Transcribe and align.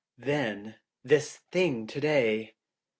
'"THEN 0.17 0.77
this 1.03 1.37
thing 1.51 1.85
today! 1.85 2.55